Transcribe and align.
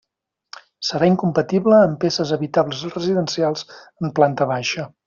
Serà 0.87 1.09
incompatible 1.11 1.77
amb 1.81 1.99
peces 2.05 2.33
habitables 2.39 2.83
residencials 2.97 3.69
en 3.75 4.19
planta 4.21 4.53
baixa. 4.57 4.93